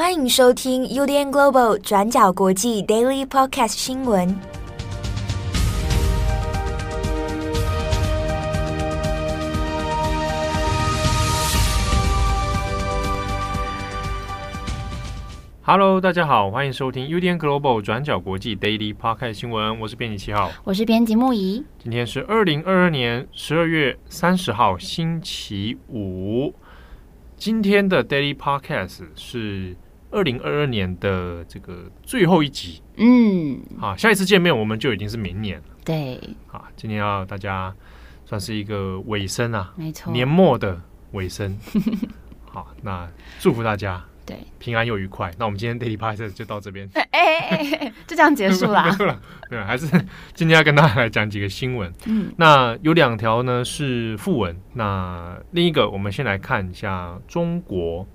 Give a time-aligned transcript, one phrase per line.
[0.00, 4.34] 欢迎收听 UDN Global 转角国际 Daily Podcast 新闻。
[15.60, 19.80] Hello，大家好，欢迎收听 UDN Global 转角国际 Daily Podcast 新闻。
[19.80, 21.62] 我是编辑七号，我是编辑木仪。
[21.78, 26.54] 今天是二零二二年十二月三十号，星期五。
[27.36, 29.74] 今天的 Daily Podcast 是
[30.10, 32.82] 二零二二年的这个最后一集。
[32.96, 35.64] 嗯，好，下一次见面我们就已经是明年了。
[35.84, 37.74] 对，好，今天要大家
[38.26, 40.80] 算是一个尾声啊，没错，年末的
[41.12, 41.58] 尾声。
[42.50, 43.08] 好，那
[43.38, 44.04] 祝福大家。
[44.26, 45.32] 对，平安又愉快。
[45.38, 46.88] 那我们今天 Daily 就到这边。
[46.94, 47.28] 哎哎
[47.80, 48.96] 哎，就这样结束啦。
[49.50, 49.86] 对，还是
[50.34, 51.92] 今天要跟大家来讲几个新闻。
[52.06, 54.56] 嗯，那有两条呢是副文。
[54.74, 58.06] 那另一个，我们先来看一下中国。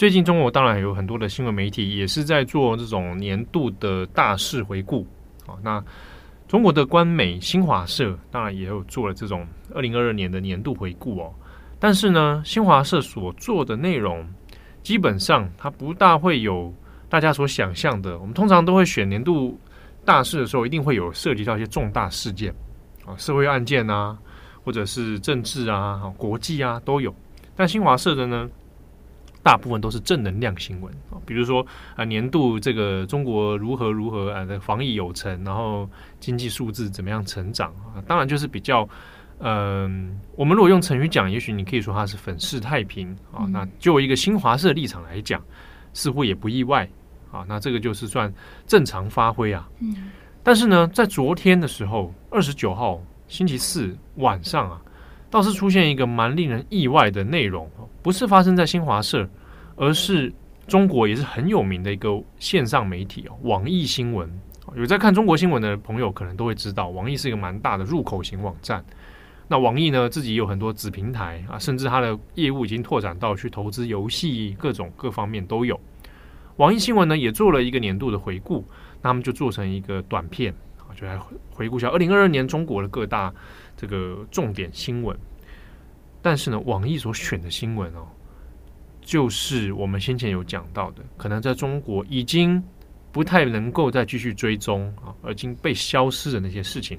[0.00, 5.06] 最近中国当然有很多的新闻媒体也是在做这种年度的大事回顾。
[5.46, 5.84] 好，那
[6.48, 11.30] 中国的官媒新华社当然也有做了这种二零二二年的年度回顾哦。
[11.78, 14.26] 但是呢，新华社所做的内容。
[14.82, 16.72] 基本上，它不大会有
[17.10, 18.18] 大家所想象的。
[18.18, 19.60] 我们通常都会选年度
[20.02, 22.54] 大事的时候，一定会有涉及到一些重大事件
[23.04, 24.16] 啊，社会案件啊，
[24.64, 27.14] 或者是政治啊、国际啊都有。
[27.54, 28.48] 但新华社的呢，
[29.42, 35.88] 大部分都是正能量新闻啊，比如说啊，年度这个中国如何如何啊的防疫有成，然后
[36.18, 38.88] 经济数字怎么样成长啊，当然就是比较。
[39.42, 43.46] 嗯，我们如果用成语讲，也许你可以说它是粉饰太平啊。
[43.48, 45.42] 那就一个新华社立场来讲，
[45.94, 46.86] 似乎也不意外
[47.32, 47.42] 啊。
[47.48, 48.30] 那这个就是算
[48.66, 49.66] 正常发挥啊。
[49.78, 50.10] 嗯。
[50.42, 54.82] 但是呢，在昨天的时候，二十九号星期四晚上啊，
[55.30, 57.70] 倒是出现一个蛮令人意外的内容，
[58.02, 59.28] 不是发生在新华社，
[59.76, 60.32] 而是
[60.66, 64.28] 中国也是很有名的一个线上媒体哦，网易新闻。
[64.76, 68.84] 有在看中国新闻的朋友可能都会知道，网易是一个蛮大的入口型网站。
[69.48, 75.78] 那网易呢，自己有很多子平台啊，甚至它的业务已经拓展到去投资游戏，各种各方面都有。
[76.56, 78.64] 网易新闻呢也做了一个年度的回顾，
[79.02, 80.54] 那他们就做成一个短片，
[80.94, 81.18] 就来
[81.50, 83.32] 回顾一下二零二二年中国的各大
[83.76, 85.16] 这个重点新闻。
[86.22, 88.06] 但是呢，网易所选的新闻哦，
[89.00, 92.62] 就是我们先前有讲到的，可能在中国已经
[93.12, 96.98] 不太能够再继续追踪啊，已经被消失的那些事情，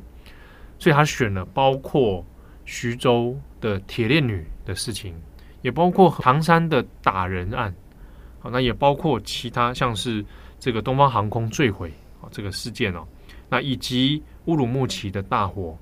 [0.79, 2.25] 所以他选了包括。
[2.63, 5.16] 徐州的铁链女的事情，
[5.63, 7.73] 也包括唐山的打人案，
[8.40, 10.23] 好，那也包括其他像是
[10.59, 11.91] 这个东方航空坠毁
[12.22, 13.06] 啊这个事件哦，
[13.51, 15.78] 那以及乌鲁木齐的大火，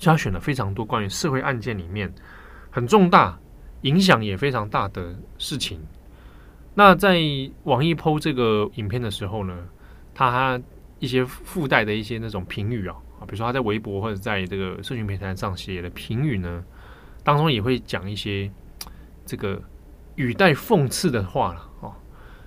[0.00, 2.10] 他选了非常多关于社会案件里面
[2.70, 3.38] 很重大、
[3.82, 5.78] 影响也非常大的事情。
[6.74, 7.20] 那在
[7.64, 9.54] 网易 PO 这个影片的时候呢，
[10.14, 10.58] 他
[10.98, 12.96] 一些附带的一些那种评语啊。
[13.26, 16.64] 比如说他在微博或者在这个社群平台上写的评语呢，
[17.22, 18.50] 当中也会讲一些
[19.26, 19.62] 这个
[20.14, 21.68] 语带讽刺的话了，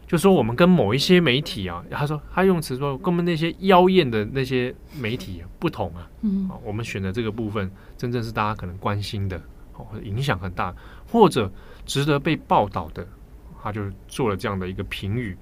[0.08, 9.42] 就说我们跟某一些媒体啊，他说他用词说跟我们那些妖艳的那些媒体不同啊，嗯，我们选的这个部分真正是大家可能关心的
[9.74, 10.74] 哦，影响很大
[11.12, 11.52] 或者
[11.86, 13.08] 值得被报道的，
[13.62, 15.36] 他就做了这样的一个评语。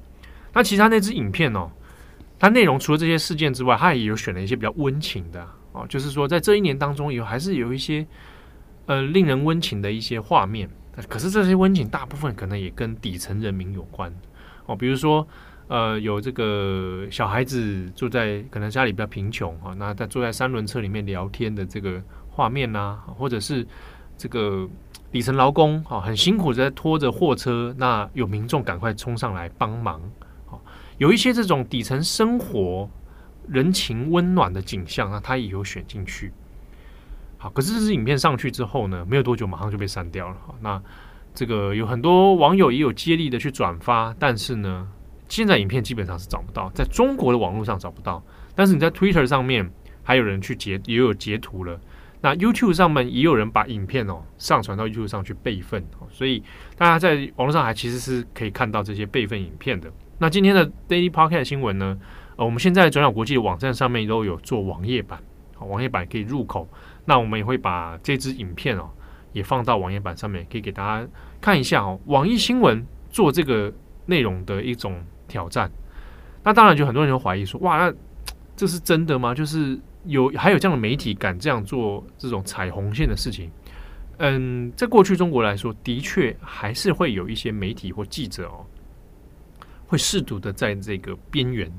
[0.54, 1.70] 那其他那支影片哦。
[2.40, 8.06] 它内容除了这些事件之外，它也有选了一些比较温情的哦，就是说在这一年当中有还是有一些
[8.86, 10.70] 呃令人温情的一些画面。
[11.08, 14.14] 可是这些温情大部分可能也跟底层人民有关
[14.66, 15.28] 哦，比如说
[15.68, 23.66] 呃有这个小孩子住在可能家里比较贫穷啊，那在坐在三轮车里面聊天的这个画面呐、或者是
[24.18, 24.68] 这个
[25.12, 30.02] 底层劳工啊很辛苦在拖着货车，那有民众赶快冲上来帮忙。
[31.00, 32.88] 有一些这种底层生活、
[33.48, 36.32] 人情温暖的景象，那他也有选进去。
[37.38, 40.38] 好，可是这支影片上去之后呢，没有多久马上就被删掉了。
[40.46, 40.82] 好，那
[41.34, 44.88] 这个有很多网友也有接力的去转发，但是呢，
[45.28, 48.24] 现在影片基本上是找不到，在中国的网络上找不到。
[48.56, 49.70] 但是你在 Twitter 上面
[50.04, 51.80] 还有人去截，也有截图了。
[52.22, 56.42] 那 YouTube 上面也有人把影片哦上传到 YouTube 上去备份，所以
[56.78, 59.92] 大家在网络上还其实是可以看到这些备份影片的。
[60.20, 61.98] 那今天的 Daily Podcast 新闻呢？
[62.36, 65.22] 呃，我们现在转角国际的网站上面都有做网页版，
[65.56, 66.68] 好，网页版可以入口。
[67.06, 68.90] 那我们也会把这支影片哦，
[69.34, 71.08] 也放到网页版上面，可以给大家
[71.42, 72.00] 看一下哦。
[72.06, 73.74] 网易新闻做这个
[74.06, 75.70] 内容的一种挑战。
[76.44, 77.94] 那当然，就很多人就怀疑说，哇，那
[78.56, 79.34] 这是真的吗？
[79.36, 83.50] 就是有还有这样的媒体敢这样做这种踩红线的事情？
[84.18, 88.66] 嗯，在过去中国来说，的确还是会有一些媒体或记者哦。
[89.88, 91.72] 会试图的在这个边缘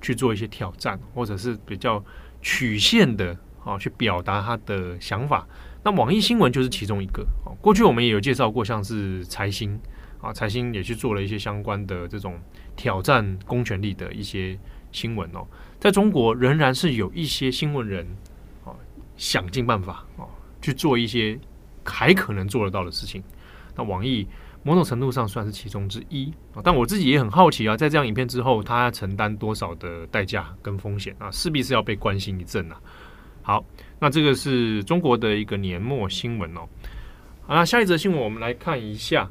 [0.00, 2.02] 去做一些挑战，或者是比较
[2.42, 5.46] 曲线的啊去表达他的想法。
[5.84, 7.26] 那网易新闻就是其中一个。
[7.60, 9.78] 过去我们也有介绍过，像是财新
[10.20, 12.38] 啊，财新也去做了一些相关的这种
[12.76, 14.58] 挑战公权力的一些
[14.90, 15.46] 新闻哦。
[15.78, 18.06] 在中国仍然是有一些新闻人
[18.64, 18.74] 啊，
[19.16, 20.26] 想尽办法啊
[20.60, 21.38] 去做一些
[21.84, 23.22] 还可能做得到的事情。
[23.76, 24.26] 那网易。
[24.64, 32.80] 某种程度上算是其中之一啊，但我自己也很好奇啊，在这样影片之后，他要承担多少的代价跟风险啊，势必是要被关心一阵啊。
[33.42, 33.64] 好，
[34.02, 36.62] 那这个是中国的一个年末新闻哦。
[37.46, 39.30] 好，那下一则新闻我们来看一下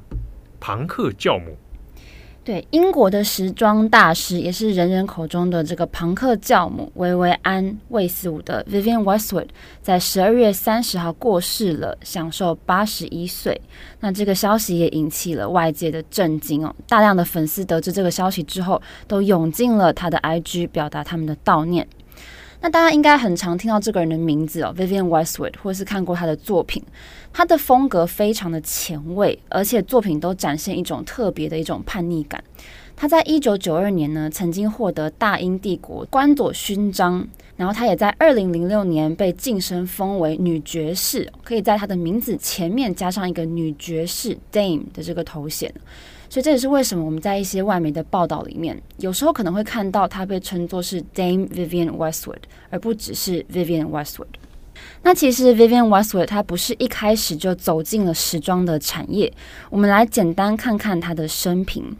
[0.61, 1.57] 庞克教母。
[2.45, 9.49] 对，英国的时装大师，也是人人口中的这个庞克教母维维安·魏斯伍德 （Vivienne Westwood）
[9.81, 13.61] 在十二月三十号过世了，享寿八十一岁。
[13.99, 21.85] 那这个消息也引起了外界的震惊哦，大量的粉丝得知这个消息之后，都涌进了他的 IG，表达他们的悼念。
[22.63, 26.81] 那大家应该很常听到这个人的名字哦，Vivienne Westwood，或是看过他的作品。
[27.33, 32.43] 他的风格非常的前卫，而且作品都展现一种特别的一种叛逆感。
[32.95, 45.73] 他在一九九二年呢，曾经获得大英帝国官佐勋章，然后他也在二零零六年被晋升封为女爵士，可以在他的名字前面加上一个女爵士 Dame 的这个头衔。
[46.31, 52.37] 所以这也是为什么我们在一些外媒的报道里面，有时候可能会看到她被称作是 Dame Vivienne Westwood，
[52.69, 54.27] 而不只是 Vivienne Westwood。
[55.03, 59.29] 那其实 Vivienne Westwood 她不是一开始就走进了时装的产业。
[59.69, 61.93] 我们来简单看看她的生平。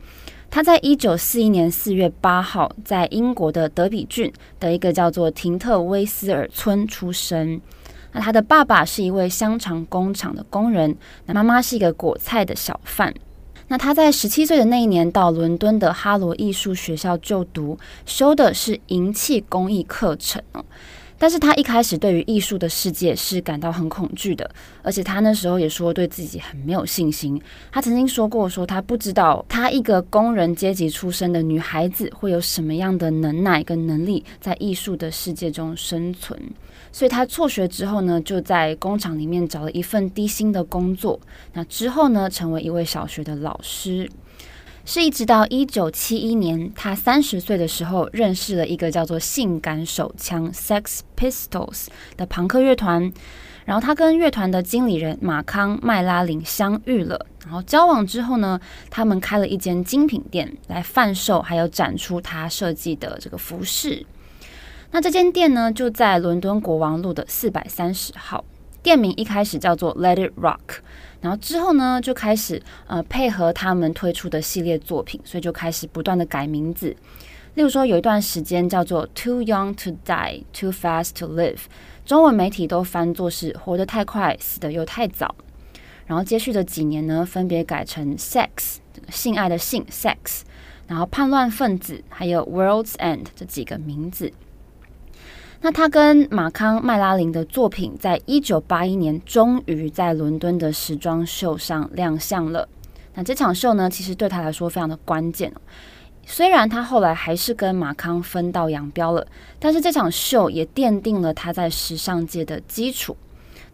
[0.50, 4.32] 她在一九四一年四月八号在英国的德比郡
[4.62, 7.60] 的一个叫做廷特威斯尔村出生。
[8.14, 10.96] 那她的爸爸是一位香肠工厂的工人，
[11.26, 13.14] 那妈妈是一个果菜的小贩。
[13.72, 20.66] 那他在十七岁的那一年到伦敦的哈罗艺术学校就读，修的是银器工艺课程哦。
[21.18, 24.52] 但是他一开始对于艺术的世界是感到很恐惧的，
[24.82, 27.42] 而且他那时候也说对自己很没有信心。
[27.72, 36.38] 他曾经说过，说他不知道他一个工人阶级出身的女孩子会有什么样的能耐跟能力在艺术的世界中生存。
[36.92, 41.20] 所以他辍学之后呢，就在工厂里面找了一份低薪的工作。
[41.54, 44.10] 那之后呢，成为一位小学的老师。
[44.84, 51.86] 是一直到一九七一年，他三十岁的时候，认识了一个叫做性感手枪 （Sex Pistols）
[52.18, 53.14] 的朋克乐团。
[53.64, 57.28] 然后他跟乐团的经理人马康麦拉林相遇了。
[57.46, 58.60] 然后交往之后呢，
[58.90, 64.04] 他们开了一间精品店来贩售，还有展出他设计的这个服饰。
[64.94, 68.44] 那这间店呢，就在伦敦国王路的四百三十号。
[68.84, 70.80] 店名一开始叫做 Let It Rock。
[71.22, 76.94] 然后之后呢，就开始呃配合他们推出的系列作品，所以就开始不断的改名字。
[77.54, 81.60] 例如说，有一段时间叫做 Too Young to Die, Too Fast to Live，
[82.06, 85.36] 中文媒体都翻作是活得太快，死得又太早。
[86.06, 88.78] 然后接续的几年呢，分别改成 Sex，
[89.10, 90.42] 性爱的性 Sex，
[90.88, 94.34] 然后叛乱分子，还有 World's End 这几个名字。
[95.64, 102.68] 那他跟马康麦拉林的作品，在一九八一年终于在伦敦的时装秀上亮相了。
[103.14, 105.54] 那这场秀呢，其实对他来说非常的关键。
[106.26, 109.28] 虽然他后来还是跟马康分道扬镳了，
[109.60, 113.16] 但是这场秀也奠定了他在时尚界的基础。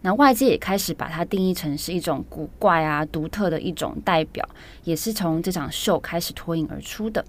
[0.02, 4.46] 那外界也开始把他定义成是一种古怪啊、独特的一种代表，
[4.84, 7.24] 也是从这场秀开始脱颖而出的。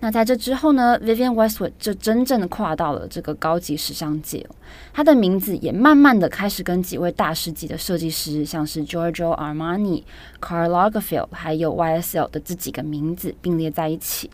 [0.00, 4.46] 那在这之后呢，Vivienne Westwood 就真正的跨到了这个高级时尚界，
[4.92, 10.04] 她的名字也慢慢的开始跟几位大师级的设计师，像是 Giorgio Armani、
[10.40, 14.30] Karl Lagerfeld 还有 YSL 的这几个名字并列在一起。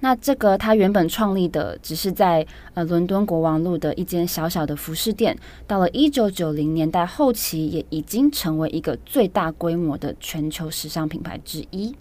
[0.00, 11.94] 那这个他原本创立的只是在呃伦敦国王路的一间小小的服饰店，到了一九九零年代后期，也已经成为一个最大规模的全球时尚品牌之一。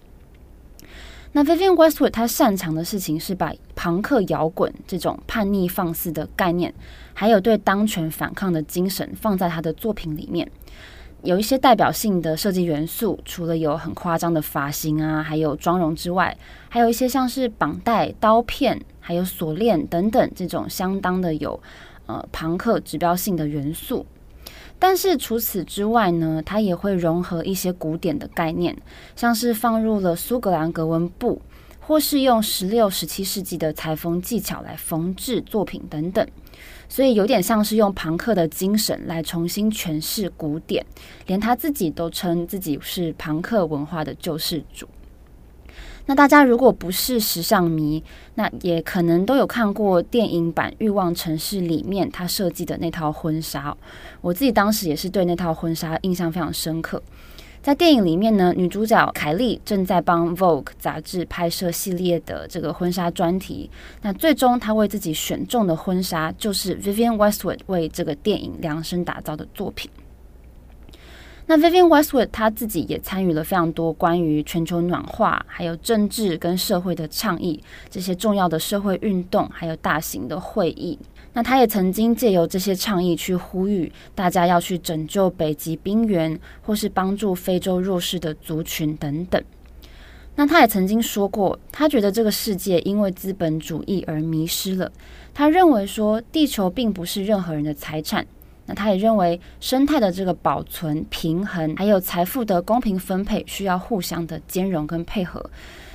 [1.37, 6.73] 那 Vivienne Westwood 她擅长的事情是把朋克摇滚这种叛逆放肆的概念，
[7.13, 10.49] 还有对当权反抗的精神放在她的作品里面。
[11.21, 16.35] 有一些代表性的设计元素，除了有很夸张的发型啊，还有妆容之外，
[16.69, 21.61] 还有一些像是绑带、刀片，还有锁链等等这种相当的有
[22.07, 24.03] 呃朋克指标性的元素。
[24.79, 28.77] 但是除此之外呢，它也会融合一些古典的概念，
[29.15, 31.41] 像是放入了苏格兰格纹布，
[31.79, 36.27] 或是用十六、十七世纪的裁缝技巧来缝制作品等等，
[36.87, 40.85] 所以有点像是用庞克的精神来重新诠释古典，
[41.25, 44.87] 连他自己都称自己是庞克文化的救世主。
[46.07, 48.01] 那大家如果不是时尚迷，
[48.35, 53.75] 那也可能都有看过电影版《欲望城市》里面他设计的那套婚纱。
[54.21, 57.03] 我自己当时也是对那套婚纱印象非常深刻。
[57.61, 63.69] 在电影里面呢，女主角凯莉正在帮 Vogue 杂志拍摄系列的这个婚纱专题。
[64.01, 69.91] 那最终她为自己选中的婚纱，就是 Vivienne Westwood 为这个电影量身打造的作品。
[71.49, 80.99] 那 Vivienne Westwood 她自己也参与了非常多关于全球暖化、还有政治跟社会的倡议，这些重要的社会运动，还有大型的会议。
[81.31, 89.41] 那她也曾经借由这些倡议去呼吁大家要去拯救北极冰原，或是帮助非洲弱势的族群等等。
[90.35, 94.91] 那她也曾经说过，她觉得这个世界因为资本主义而迷失了。
[95.33, 98.27] 她认为说，地球并不是任何人的财产。
[98.67, 105.43] 那他也认为，生态的这个保存、平衡，还有财富的公平分配，需要互相的兼容跟配合。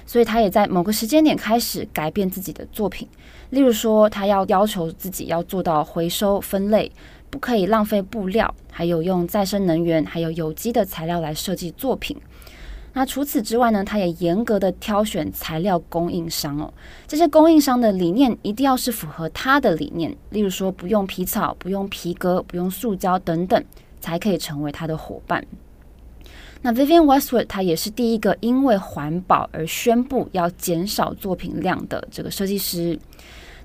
[0.04, 3.06] 所以，他也在某个时间点开始改变自己的作品。
[3.50, 6.90] 例如说，他要要求自己要做到回收分类，
[7.30, 12.16] 不可以浪费布料，还有用再生能源，还有有机的材料来设计作品。
[12.94, 16.72] 那除此之外呢，他也严格的挑选材料供应商哦。
[17.08, 23.64] 这些供应商的理念一定要是符合他的理念，例如说不用皮草、不用皮革、不用塑胶等等，
[24.00, 25.42] 才可以成为他的伙伴。
[26.60, 32.98] 那 Vivienne Westwood 他也是第一个因为环保而宣布要减少作品量的这个设计师。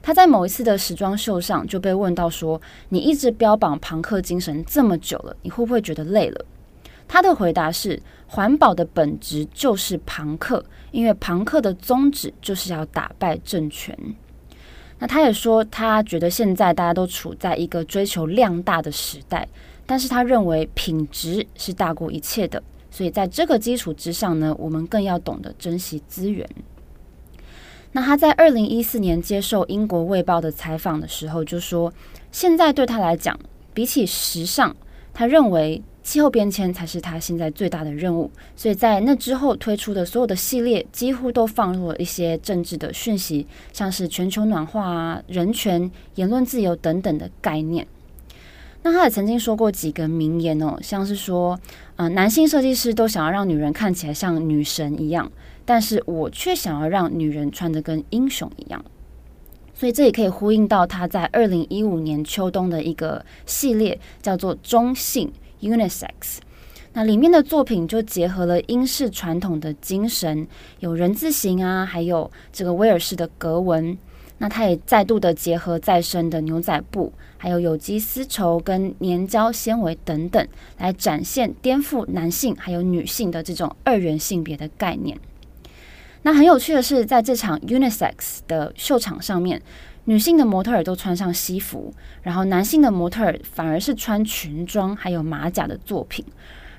[0.01, 6.45] 他在某一次的时装秀上就被问到说：“你一直标榜庞克精神这么久了，你会不会觉得累了？”
[7.07, 13.97] 他的回答是：环保的本质就是庞克，因为庞克的宗旨就是要打败政权。
[14.99, 19.47] 那他也说，他觉得现在大家都处在一个追求量大的时代，
[19.85, 22.61] 但是他认为品质是大过一切的。
[22.91, 26.45] 所以在这个基础之上呢，我们更要懂得珍惜资源。
[27.93, 31.93] 那他在二零一四年接受英国卫报的采访的时候就说，
[32.31, 33.39] 现在对他来讲，
[33.73, 34.75] 比起时尚，
[35.13, 35.81] 他认为。
[36.07, 47.85] 气候变迁才是他现在最大的任务，所以在那之后推出的所有的系列几乎都放入了一些政治的讯息，像是全球暖化啊、人权、言论自由等等的概念。
[48.83, 51.59] 那他也曾经说过几个名言哦，像是说，
[51.97, 55.29] 呃，男性设计师都想要让女人看起来像女神一样，
[55.65, 58.81] 但是我却想要让女人穿得跟英雄一样。
[59.73, 65.29] 所以这也可以呼应到他在二零一五年秋冬的一个系列，叫做中性。
[65.61, 66.37] Unisex，
[66.93, 70.47] 那里面的作品就结合了英式传统的精神，
[70.79, 73.97] 有人字形啊，还有这个威尔士的格纹。
[74.39, 80.47] 那它也再度的结合再生的牛仔布，还有有机丝绸跟粘胶纤维等等，
[80.77, 85.19] 来展现颠覆男性还有女性的这种二元性别的概念。
[86.21, 89.61] 那很有趣的是，在这场 Unisex 的秀场上面。
[90.09, 96.23] 女性的模特儿都穿上西服，然后男性的模特儿反而是穿裙装还有马甲的作品，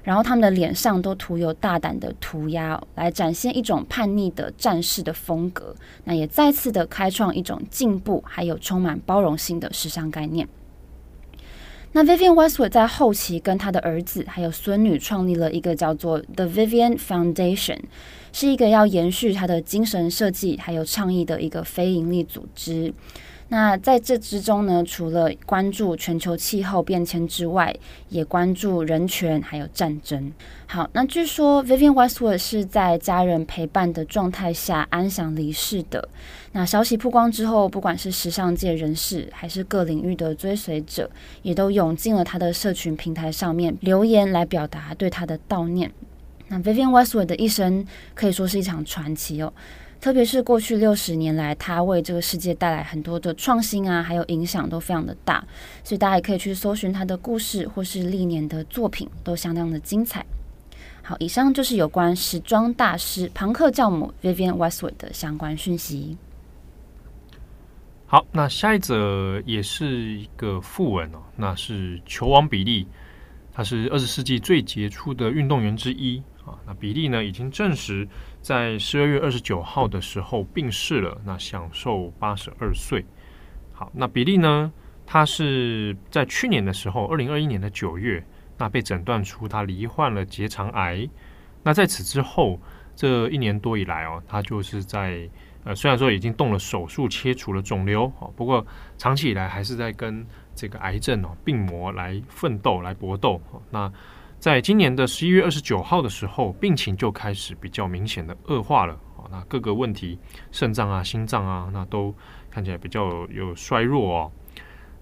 [0.02, 5.76] 然后他们的脸上都涂有大胆的涂鸦，来展现一种叛逆的战士的风格。
[6.04, 10.49] 那也再次的开创一种进步还有充满包容性的时尚概念。
[11.92, 17.78] 那 Vivian Westwood 在后期跟他的儿子还有孙女创立了一个叫做 The Vivian Foundation。
[18.33, 22.92] 是一个要延续他的精神设计还有倡议的一个非营利组织。
[23.50, 27.75] 那在这之中呢，除了关注全球气候变迁之外，
[28.11, 30.31] 也关注人权还有战争。
[30.67, 36.07] 好，那据说 Vivian Westwood 是在家人陪伴的状态下安详离世的。
[36.52, 45.90] 那消息曝光之后，不管是时尚界人士还是各领域的追随者，也都涌进了他的社群平台上面留言来表达对他的悼念。
[46.50, 49.52] 那 Vivian Westwood 的一生可以说是一场传奇哦，
[50.00, 55.45] 特别是过去六十年来，他为这个世界带来很多的创新啊，还有影响都非常的大，
[55.83, 60.25] 所以大家也可以去搜寻他的故事或是历年的作品，都相当的精彩。
[61.02, 66.17] 好，以上就是有关时装大师庞克教母 Vivienne Westwood 的相关讯息。
[68.07, 72.87] 好，那下一则也是一个訃闻哦，那是球王比利，
[73.52, 76.23] 他是二十世纪最杰出的运动员之一。
[76.47, 78.09] 啊，那比利呢，已经证实
[78.49, 83.05] 在十二月二十九号的时候病逝了，那享寿八十二岁。
[83.75, 84.73] 好，那比利呢，
[85.05, 88.25] 他是在去年的时候，二零二一年的九月，
[88.57, 91.07] 那被诊断出他罹患了结肠癌。
[91.62, 92.59] 那在此之后，
[92.97, 95.28] 这一年多以来哦，他就是在
[95.64, 103.38] 呃，虽然说已经动了手术切除了肿瘤，哦，不过长期以来还是在跟这个癌症哦病魔来奋斗来搏斗。
[103.71, 103.93] 那
[104.38, 109.26] 在今年的十一月二十九号的时候，病情就开始比较明显的恶化了啊。
[109.33, 110.16] 那各个问题，
[110.52, 112.14] 肾脏啊、心脏啊，那都
[112.49, 114.30] 看起来比较有，衰弱哦。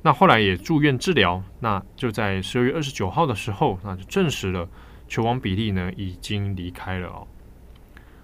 [0.01, 4.67] 那后来也住院治疗，那就在十二月二十九号的时候，那就证实了
[5.07, 7.27] 球王比利呢已经离开了哦。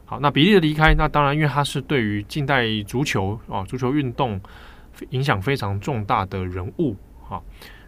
[0.07, 4.41] 好，那比利的离开，那当然因为他是对于近代足球啊、足球运动
[5.11, 6.97] 影响非常重大的人物
[7.29, 7.43] 啊。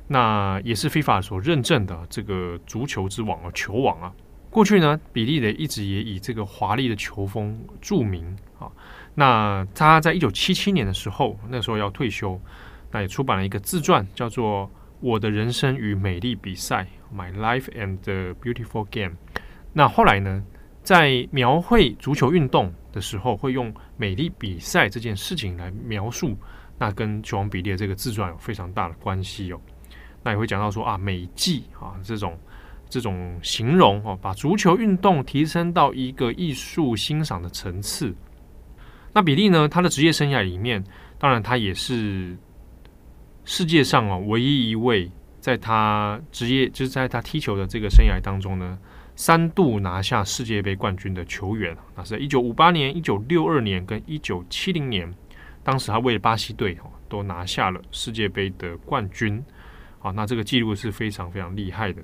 [0.06, 4.12] 那也是 FIFA 所认证的这个足球之王啊，球王啊。
[4.50, 8.70] 过去呢，比利的一直也以这个华丽的球风著名啊。
[9.14, 12.40] 那他在一九七七年的时候，那时候要退休，
[12.92, 14.66] 那也出版了一个自传，叫做
[15.00, 19.16] 《我的人生与美丽比赛》（My Life and the Beautiful Game）。
[19.72, 20.44] 那后来呢，
[20.84, 26.36] 在描绘足球运动的时候，会用美丽比赛这件事情来描述，
[26.78, 29.60] 那跟球王比利的这个自传有非常大的关系哦。
[30.24, 32.36] 那也会讲到说啊，美技啊这种
[32.88, 38.14] 这种形容哦，把足球运动提升到一个艺术欣赏的层次。
[39.12, 40.82] 那比利呢，他的职业生涯里面，
[41.18, 42.36] 当然他也是
[43.44, 48.78] 世界上哦唯一一位在他职业就是在他踢球的这个生涯当中呢，
[49.14, 51.76] 三度拿下世界杯冠军的球员。
[51.94, 55.14] 那是在一九五八年、一九六二年跟一九七零年，
[55.62, 59.44] 当时他为了巴西队哦都拿下了世界杯的冠军。
[60.04, 62.02] 好，那这个记录是非常非常厉害的。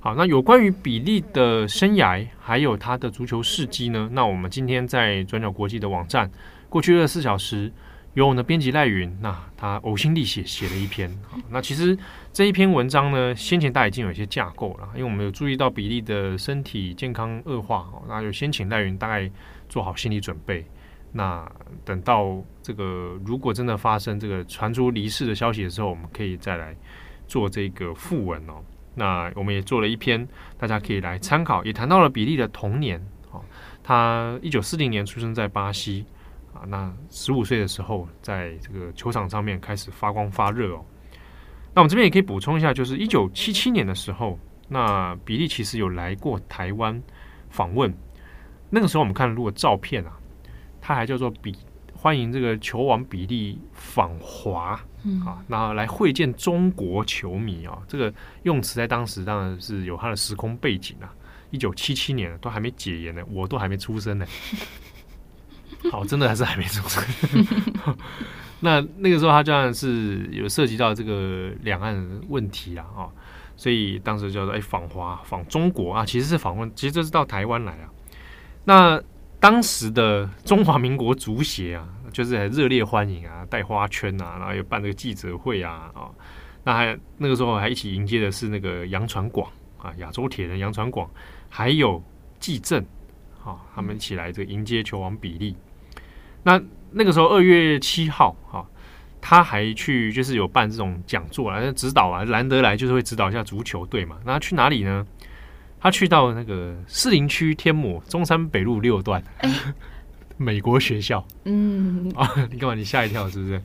[0.00, 4.08] 好，那有关于比利的生涯，还有他的足球事迹呢？
[4.10, 6.28] 那我们今天在转角国际的网站，
[6.68, 7.72] 过去二十四小时，
[8.14, 11.08] 由我们的编辑赖云，那他呕心沥血写了一篇。
[11.30, 11.96] 好，那其实
[12.32, 19.30] 这一篇文章呢，先前大已经有一些架构了，因为我们有注意到比利的身体健康恶化，那就先请赖云大概
[19.68, 20.66] 做好心理准备。
[21.16, 21.48] 那
[21.84, 26.74] 等到这个如果真的发生这个传出离世的消息的时候，我们可以再来
[27.28, 28.54] 做这个附文哦。
[28.96, 30.26] 那我们也做了一篇，
[30.58, 33.40] 大家可以来参考，也谈到了比利的童年哦。
[33.84, 36.04] 他一九四零年出生在巴西
[36.52, 40.84] 啊，那十五岁的时候在这个球场上面开始发光发热哦。
[41.74, 44.36] 那我们这边也可以补充一下，就是一九七七年的时候，
[44.68, 47.00] 那比利其实有来过台湾
[47.50, 47.94] 访问，
[48.70, 50.18] 那个时候我们看如果照片啊。
[50.86, 51.56] 他还叫做比
[51.94, 61.10] 欢迎这个球王比利访华，嗯啊，然后来会见中国球迷啊，这个用词在当时当然是有它的时空背景啊。
[61.50, 64.26] 一九七七年都还没解严呢，我都还没出生呢。
[65.90, 67.02] 好，真的还是还没出生。
[68.60, 73.08] 那那个时候他当然是有涉及到这个两岸问题啊，啊，
[73.56, 77.88] 所以当时叫做哎访华访中国啊，其实是访问，其实这是到台湾来啊。
[78.64, 79.02] 那
[79.44, 86.08] 当时的中华民国足协啊，就是很热烈欢迎啊，带花圈啊，然后又办这个记者会啊，啊，
[86.62, 91.06] 那还那个时候还一起迎接的是那个杨传广啊，亚洲铁人杨传广，
[91.50, 92.02] 还有
[92.40, 92.82] 纪政，
[93.44, 95.54] 啊，他们一起来这个迎接球王比利。
[96.42, 96.58] 那
[96.90, 98.64] 那个时候二月七号，啊，
[99.20, 104.16] 他还去就是有办这种讲座啊，指导啊，难得来就是会指导一下足球队嘛。
[104.24, 105.06] 那他去哪里呢？
[105.84, 109.50] 他去到那个士林区天母中山北路六段，欸、
[110.38, 111.22] 美国学校。
[111.44, 112.74] 嗯啊，你干嘛？
[112.74, 113.60] 你吓一跳是不是？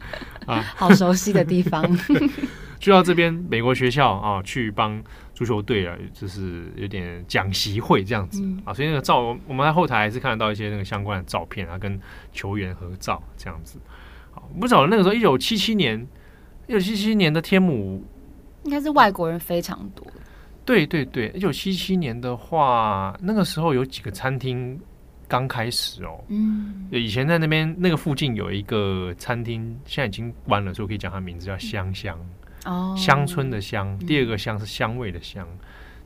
[0.45, 1.81] 啊，好熟悉的地方。
[2.77, 5.01] 去到这边美国学校啊，去帮
[5.33, 8.73] 足球队啊，就是有点讲习会这样子、嗯、啊。
[8.73, 11.97] 所以那个照，我们在后台还是看得到一些那个相关的照片啊，跟
[12.33, 13.79] 球员合照这样子。
[14.31, 16.05] 好，不晓得那个时候，一九七七年，
[16.67, 18.03] 一九七七年的天母，
[18.63, 20.05] 应该是外国人非常多。
[20.69, 24.79] 对对对，一九七七年的话，那个时候有几个餐厅
[25.27, 26.23] 刚开始哦。
[26.27, 32.15] 嗯，以前在那边那个附近有一个餐厅，现在已经关了，所以我可以讲它名字叫香香。
[32.65, 35.47] 哦，乡村的乡，第二个香是香味的香，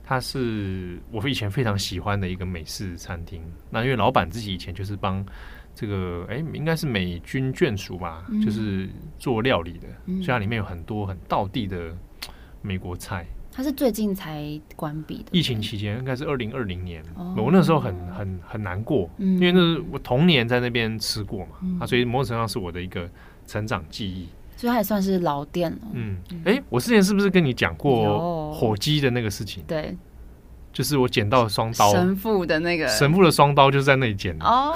[0.02, 3.42] 它是我以前非常喜欢的一个美式餐厅。
[3.68, 5.22] 那因为老板自己以前就是帮
[5.74, 11.94] 这个，哎，应该是美军眷属吧，嗯、就是做料理的，所以它里面有很多很道地的
[12.62, 13.26] 美国菜。
[13.56, 15.26] 它是最近才关闭的。
[15.30, 23.08] 疫情期间应该是二零二零年，哦、我那时候很很很难过，嗯、因为那是我童年在那边吃过嘛，嗯、啊，所以某种程度上是我的一个
[23.46, 25.78] 成长记忆，所以它也算是老店了。
[25.92, 29.62] 嗯，哎、欸，我之前是不是跟你讲过火鸡的那个事情？
[29.68, 29.96] 对，
[30.72, 32.88] 就是我捡到双刀，神父的那个。
[32.88, 34.44] 神父的双刀就是在那里捡的。
[34.44, 34.74] 哦，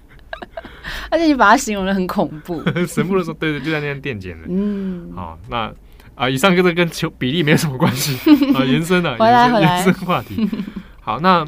[1.10, 4.46] 而且你把它形容的很恐怖， 神父的时候，对对，就在那间店捡的。
[4.48, 5.70] 嗯，好，那。
[6.18, 8.18] 啊，以上跟这跟球比例没有什么关系
[8.52, 10.48] 啊，延伸了，回来回来延伸话题。
[11.00, 11.46] 好，那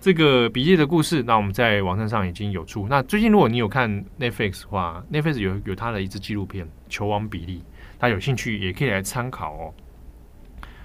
[0.00, 2.86] 这个比利的故事，那我们在网站上已经有出。
[2.88, 7.58] 那最近如果你有看 Netflix 的话，Netflix 有有他的一支纪录片《球王比利》，
[7.98, 9.74] 大家有兴趣也可以来参考哦。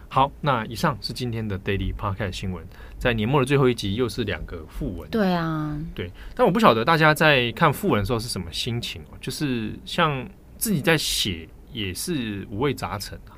[0.10, 2.62] 好，那以上是今天的 Daily Podcast 新闻，
[2.98, 5.10] 在年末的最后一集又是两个副文。
[5.10, 13.38] 对啊，对，但我不晓得大家在看副文的时候是什么心情哦，就是像自己在写也是五味杂陈啊。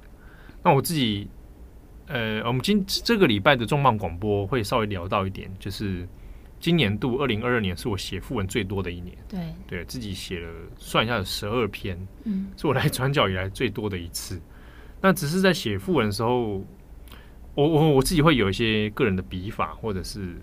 [0.63, 1.27] 那我自己，
[2.07, 6.07] 呃，我们今这个礼拜的重磅广播会稍微聊到一点，就是
[6.59, 9.17] 今年度二零二二年是我写副文最多的一年。
[9.27, 14.41] 对，对自己写了算一下有十二篇，嗯，是我来转角以来最多的一次。
[15.01, 16.63] 那只是在写副文的时候，
[17.55, 20.37] 我我我自己会有一些个人的笔法或者是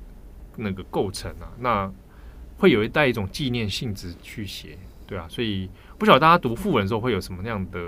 [0.56, 1.90] 那个构成啊，那
[2.58, 4.76] 会有一带一种纪念性质去写，
[5.10, 5.68] 对啊，所以
[5.98, 7.78] 不晓得大家读副文的时候会有什么那样的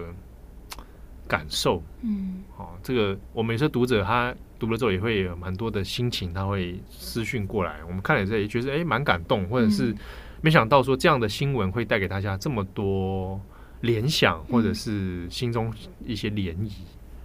[1.26, 1.82] 感受？
[2.02, 9.94] 嗯，哦，这个我们有些读者他读了之后也会有蛮多的心情，他会私讯过来，我们看了之后也觉得哎蛮感动，或者是
[10.42, 13.40] 没想到说这样的新闻会带给大家这么多。
[13.82, 15.74] 联想，或者是心中
[16.06, 16.70] 一些涟漪，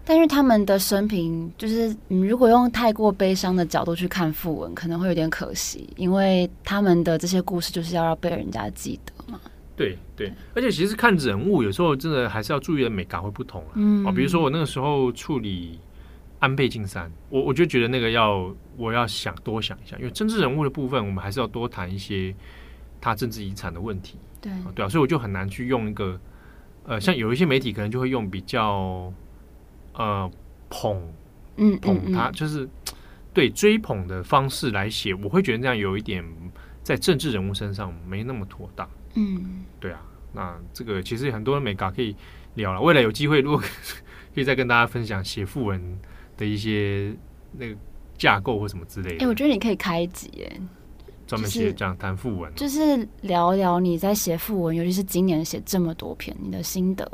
[0.03, 9.16] 但是他们的生平，就是你如果用太过悲伤的角度去看訃闻，可能会有点可惜，因为他们的这些故事就是要让被人家记得嘛。
[9.77, 13.71] 对对，而且其实看人物有时候真的还是要注意的美感会不同啊。
[13.75, 15.79] 嗯，哦，比如说我那个时候处理
[16.39, 22.35] 安倍晋三，我我就觉得那个要我要想多想一下，因为政治人物的部分，我们还是要多谈一些
[22.99, 24.17] 他政治遗产的问题。
[24.41, 26.19] 对，对啊，所以我就很难去用一个。
[26.89, 29.11] 呃，像有一些媒体可能就会用比较
[29.91, 30.31] 呃
[30.69, 30.97] 捧，
[31.57, 32.65] 嗯，捧他，就是
[33.33, 36.23] 对追捧的方式来写，我会觉得这样有一点
[36.83, 38.89] 在政治人物身上没那么妥当。
[39.17, 39.99] 嗯，对啊，
[40.33, 42.15] 那这个其实很多人没搞可以
[42.53, 43.59] 聊了，未来有机会如果
[44.33, 45.99] 可以再跟大家分享写副文
[46.37, 47.13] 的一些
[47.51, 47.75] 那个
[48.17, 49.25] 架构或什么之类的。
[49.25, 50.61] 哎，我觉得你可以开一集耶。
[51.25, 57.05] 专门写讲谈副文，就是聊聊你在写副文，尤其是今年写这么多篇，你的心得，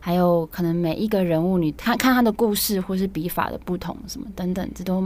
[0.00, 5.00] 还有可能每一个人物，你看看他的故事或是笔法的不同，什么等等，这都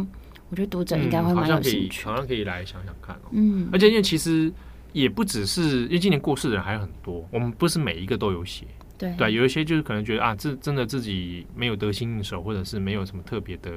[0.49, 3.29] 我觉得读者应该会蛮有兴趣，嗯，好像可以来想想看哦。
[3.33, 4.51] 嗯，而且因为其实
[4.97, 13.71] 也不只是，因为今年过世的人还有很多，我们不是每一个都有写，对对，有一些就是可能觉得啊，这真的自己没有得心应手，或者是没有什么特别的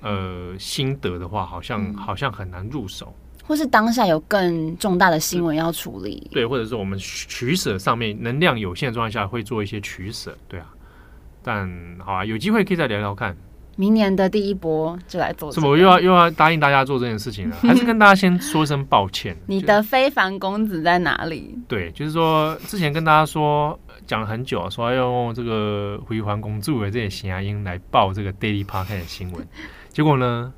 [0.00, 3.12] 呃心得的话，好像、嗯、好像很难入手。
[3.44, 10.72] 或是当下有更重大的新闻要处理，对，或者是我们取舍上面能量有限的状态下会做一些取舍，对啊。
[11.42, 13.36] 但好啊，有机会可以再聊聊看。
[13.82, 15.66] 明年的第一波就来做，是不？
[15.66, 19.36] 我又要又要答应大家做这件事情了， 还是跟大家先说一声抱歉。
[19.46, 21.58] 你的非凡公子在哪里？
[21.66, 29.44] 对，就是说之前跟大家说讲了很久，说要用这个回环公主的这些声音来报这个 Daily Podcast 的新闻，
[29.90, 30.52] 结果呢，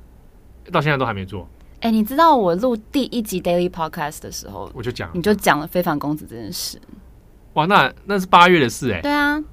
[0.71, 1.49] 到现在都还没做。
[1.79, 6.79] 哎、欸，你知道我录第一集 Daily Podcast 的时候，我就讲，你就讲了非凡公子这件事。
[7.53, 9.01] 哇，那那是八月的事哎、欸。
[9.01, 9.43] 对啊。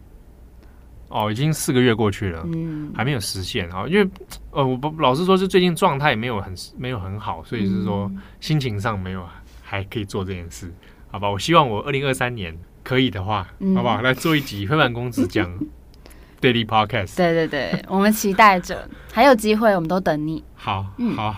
[1.12, 3.84] 哦，已经四个月过去了，嗯，还没有实现啊。
[3.86, 4.08] 因为
[4.50, 9.24] 呃，我老实说，是最近状态没有很没有很好，所以是说心情上没有
[9.62, 10.72] 还可以做这件事，
[11.10, 11.28] 好吧？
[11.30, 14.00] 我希望我二零二三年可以的话，嗯、好不好？
[14.00, 15.50] 来做一集非凡公子讲
[16.40, 17.16] Daily Podcast。
[17.16, 20.42] 对对对，我们期待着，还有机会，我们都等你。
[20.54, 21.36] 好，好。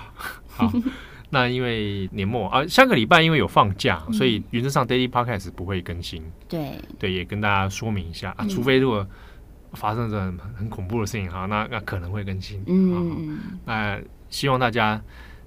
[0.56, 0.72] 好，
[1.30, 6.22] 那因为年末啊，下个礼拜因为有放假，嗯、所以原则上 Daily Podcast 不会更新。
[6.48, 9.04] 对对，也跟大家说明一下啊，除非如果
[9.74, 12.62] 发生这很很恐怖的事情哈，那那可能会更新。
[12.66, 13.98] 嗯，那
[14.30, 15.00] 希望大家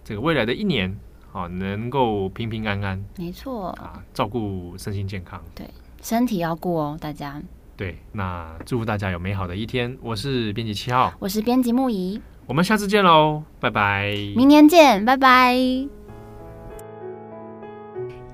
[0.04, 0.98] 这个未来的一年
[1.34, 3.04] 啊，能够平平安安。
[3.18, 5.42] 没错啊，照顾身心健康。
[5.56, 5.70] 对，
[6.02, 7.42] 身体要顾哦，大家。
[7.76, 9.96] 对，那祝福大家有美好的一天。
[10.02, 12.20] 我是编辑七号，我是编辑木仪。
[12.48, 14.14] 我们下次见喽，拜拜！
[14.36, 15.56] 明年见，拜拜！